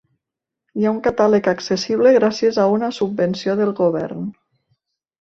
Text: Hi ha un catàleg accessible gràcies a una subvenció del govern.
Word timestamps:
Hi 0.79 0.87
ha 0.87 0.93
un 0.95 1.01
catàleg 1.07 1.51
accessible 1.53 2.15
gràcies 2.17 2.59
a 2.65 2.67
una 2.79 2.93
subvenció 3.03 3.59
del 3.63 3.79
govern. 3.85 4.29